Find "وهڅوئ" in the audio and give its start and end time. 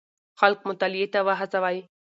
1.27-1.77